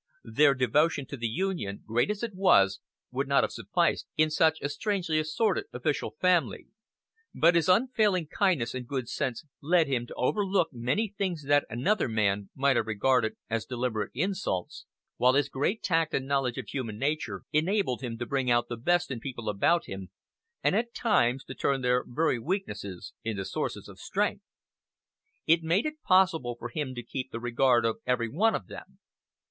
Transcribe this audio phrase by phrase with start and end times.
[0.23, 2.79] Their devotion to the Union, great as it was,
[3.11, 6.65] would not have sufficed in such a strangely assorted official family;
[7.35, 12.07] but his unfailing kindness and good sense led him to overlook many things that another
[12.09, 14.87] man might have regarded as deliberate insults;
[15.17, 18.77] while his great tact and knowledge of human nature enabled him to bring out the
[18.77, 20.09] best in people about him,
[20.63, 24.41] and at times to turn their very weaknesses into sources of strength.
[25.45, 28.97] It made it possible for him to keep the regard of every one of them.